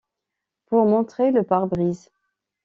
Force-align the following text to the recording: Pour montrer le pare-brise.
Pour 0.65 0.87
montrer 0.87 1.29
le 1.29 1.43
pare-brise. 1.43 2.09